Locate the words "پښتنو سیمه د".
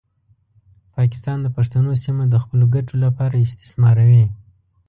1.55-2.35